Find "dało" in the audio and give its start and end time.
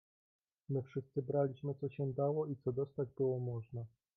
2.13-2.47